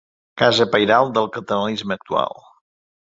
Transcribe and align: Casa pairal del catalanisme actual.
Casa 0.41 0.65
pairal 0.75 1.13
del 1.17 1.29
catalanisme 1.37 1.99
actual. 2.01 2.45